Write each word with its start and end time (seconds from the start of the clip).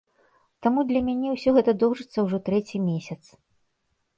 Таму 0.65 0.85
для 0.91 1.01
мяне 1.09 1.29
ўсё 1.35 1.53
гэта 1.57 1.71
доўжыцца 1.83 2.17
ўжо 2.25 2.37
трэці 2.49 2.77
месяц. 2.89 3.19